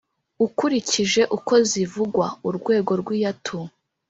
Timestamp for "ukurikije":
0.45-1.21